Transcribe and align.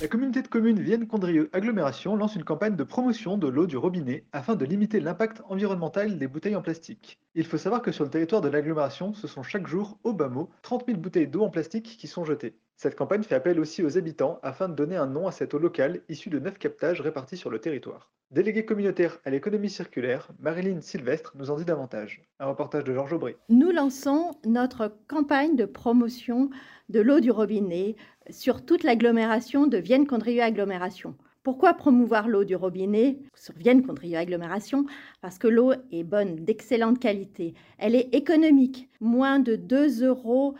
La 0.00 0.08
communauté 0.08 0.40
de 0.40 0.48
communes 0.48 0.80
Vienne-Condrieu 0.80 1.50
Agglomération 1.52 2.16
lance 2.16 2.34
une 2.34 2.42
campagne 2.42 2.74
de 2.74 2.84
promotion 2.84 3.36
de 3.36 3.48
l'eau 3.48 3.66
du 3.66 3.76
robinet 3.76 4.24
afin 4.32 4.56
de 4.56 4.64
limiter 4.64 4.98
l'impact 4.98 5.42
environnemental 5.50 6.16
des 6.16 6.26
bouteilles 6.26 6.56
en 6.56 6.62
plastique. 6.62 7.18
Il 7.36 7.46
faut 7.46 7.58
savoir 7.58 7.80
que 7.80 7.92
sur 7.92 8.02
le 8.02 8.10
territoire 8.10 8.40
de 8.40 8.48
l'agglomération, 8.48 9.14
ce 9.14 9.28
sont 9.28 9.44
chaque 9.44 9.68
jour, 9.68 10.00
au 10.02 10.12
bas 10.12 10.28
mot, 10.28 10.50
30 10.62 10.86
000 10.86 10.98
bouteilles 10.98 11.28
d'eau 11.28 11.42
en 11.42 11.48
plastique 11.48 11.96
qui 11.96 12.08
sont 12.08 12.24
jetées. 12.24 12.56
Cette 12.74 12.96
campagne 12.96 13.22
fait 13.22 13.36
appel 13.36 13.60
aussi 13.60 13.84
aux 13.84 13.96
habitants 13.96 14.40
afin 14.42 14.68
de 14.68 14.74
donner 14.74 14.96
un 14.96 15.06
nom 15.06 15.28
à 15.28 15.32
cette 15.32 15.54
eau 15.54 15.58
locale 15.60 16.00
issue 16.08 16.28
de 16.28 16.40
neuf 16.40 16.58
captages 16.58 17.00
répartis 17.00 17.36
sur 17.36 17.48
le 17.48 17.60
territoire. 17.60 18.10
Déléguée 18.32 18.64
communautaire 18.64 19.18
à 19.24 19.30
l'économie 19.30 19.70
circulaire, 19.70 20.28
Marilyn 20.40 20.80
Sylvestre 20.80 21.32
nous 21.36 21.52
en 21.52 21.56
dit 21.56 21.64
davantage. 21.64 22.20
Un 22.40 22.46
reportage 22.46 22.82
de 22.82 22.94
Georges 22.94 23.12
Aubry. 23.12 23.36
Nous 23.48 23.70
lançons 23.70 24.32
notre 24.44 24.92
campagne 25.06 25.54
de 25.54 25.66
promotion 25.66 26.50
de 26.88 27.00
l'eau 27.00 27.20
du 27.20 27.30
robinet 27.30 27.94
sur 28.28 28.64
toute 28.64 28.82
l'agglomération 28.82 29.68
de 29.68 29.78
Vienne-Condrieu 29.78 30.42
Agglomération. 30.42 31.14
Pourquoi 31.42 31.72
promouvoir 31.72 32.28
l'eau 32.28 32.44
du 32.44 32.54
robinet 32.54 33.18
sur 33.34 33.54
Vienne-Condrieu 33.54 34.18
Agglomération 34.18 34.84
Parce 35.22 35.38
que 35.38 35.48
l'eau 35.48 35.72
est 35.90 36.04
bonne, 36.04 36.36
d'excellente 36.36 36.98
qualité. 36.98 37.54
Elle 37.78 37.94
est 37.94 38.14
économique, 38.14 38.90
moins 39.00 39.38
de 39.38 39.56
2,25 39.56 40.04
euros 40.04 40.54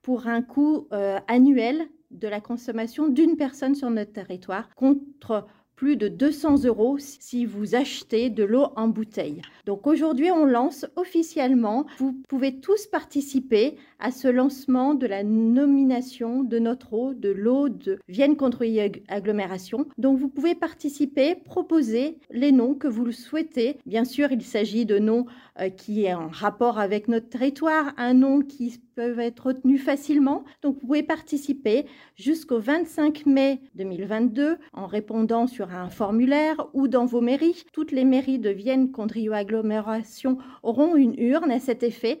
pour 0.00 0.26
un 0.26 0.40
coût 0.40 0.88
euh, 0.92 1.18
annuel 1.28 1.86
de 2.10 2.28
la 2.28 2.40
consommation 2.40 3.08
d'une 3.08 3.36
personne 3.36 3.74
sur 3.74 3.90
notre 3.90 4.12
territoire 4.12 4.74
contre 4.74 5.46
plus 5.80 5.96
de 5.96 6.08
200 6.08 6.64
euros 6.66 6.98
si 6.98 7.46
vous 7.46 7.74
achetez 7.74 8.28
de 8.28 8.44
l'eau 8.44 8.66
en 8.76 8.88
bouteille. 8.88 9.40
Donc 9.64 9.86
aujourd'hui, 9.86 10.30
on 10.30 10.44
lance 10.44 10.84
officiellement. 10.94 11.86
Vous 11.96 12.12
pouvez 12.28 12.60
tous 12.60 12.86
participer 12.86 13.78
à 13.98 14.10
ce 14.10 14.28
lancement 14.28 14.92
de 14.92 15.06
la 15.06 15.22
nomination 15.22 16.42
de 16.42 16.58
notre 16.58 16.92
eau, 16.92 17.14
de 17.14 17.30
l'eau 17.30 17.70
de 17.70 17.98
Vienne 18.08 18.36
contre 18.36 18.66
agglomération. 19.08 19.86
Donc 19.96 20.18
vous 20.18 20.28
pouvez 20.28 20.54
participer, 20.54 21.34
proposer 21.34 22.18
les 22.30 22.52
noms 22.52 22.74
que 22.74 22.88
vous 22.88 23.10
souhaitez. 23.10 23.78
Bien 23.86 24.04
sûr, 24.04 24.32
il 24.32 24.42
s'agit 24.42 24.84
de 24.84 24.98
noms 24.98 25.24
euh, 25.60 25.70
qui 25.70 26.04
est 26.04 26.14
en 26.14 26.28
rapport 26.28 26.78
avec 26.78 27.08
notre 27.08 27.30
territoire, 27.30 27.94
un 27.96 28.12
nom 28.12 28.42
qui 28.42 28.80
peut 28.94 29.18
être 29.18 29.46
retenu 29.46 29.78
facilement. 29.78 30.44
Donc 30.62 30.74
vous 30.74 30.86
pouvez 30.86 31.02
participer 31.02 31.86
jusqu'au 32.16 32.58
25 32.58 33.24
mai 33.26 33.60
2022 33.76 34.58
en 34.74 34.86
répondant 34.86 35.46
sur 35.46 35.69
un 35.72 35.90
formulaire 35.90 36.68
ou 36.72 36.88
dans 36.88 37.06
vos 37.06 37.20
mairies. 37.20 37.64
Toutes 37.72 37.92
les 37.92 38.04
mairies 38.04 38.38
de 38.38 38.50
Vienne, 38.50 38.90
Condrieu, 38.90 39.32
agglomération 39.32 40.38
auront 40.62 40.96
une 40.96 41.14
urne 41.18 41.50
à 41.50 41.60
cet 41.60 41.82
effet. 41.82 42.20